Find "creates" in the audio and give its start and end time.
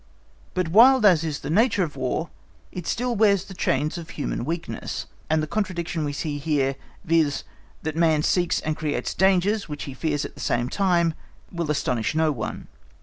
8.75-9.13